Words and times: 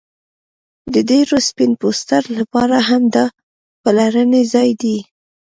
د 0.93 0.95
ډیرو 1.09 1.37
سپین 1.47 1.71
پوستو 1.81 2.19
لپاره 2.37 2.77
هم 2.89 3.03
دا 3.15 3.25
پلرنی 3.83 4.43
ځای 4.53 4.69
دی 4.81 4.97